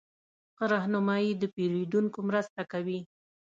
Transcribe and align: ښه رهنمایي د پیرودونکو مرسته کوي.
ښه 0.55 0.65
رهنمایي 0.73 1.31
د 1.37 1.43
پیرودونکو 1.55 2.19
مرسته 2.29 2.61
کوي. 2.71 2.99